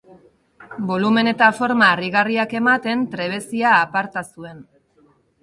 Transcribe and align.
Bolumen 0.91 1.29
eta 1.31 1.49
forma 1.57 1.89
harrigarriak 1.97 2.57
ematen 2.61 3.05
trebezia 3.13 3.75
aparta 3.83 4.27
zuen. 4.35 4.67